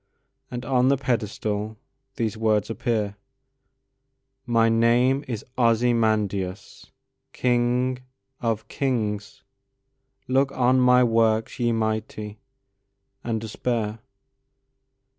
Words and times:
And 0.49 0.65
on 0.65 0.87
the 0.87 0.97
pedestal 0.97 1.77
these 2.15 2.35
words 2.35 2.71
appear:"My 2.71 4.67
name 4.67 5.23
is 5.27 5.45
Ozymandias, 5.59 6.91
king 7.33 7.99
of 8.39 8.67
kings:Look 8.67 10.51
on 10.53 10.79
my 10.79 11.03
works, 11.03 11.59
ye 11.59 11.71
mighty, 11.71 12.39
and 13.23 13.39
despair!" 13.39 13.99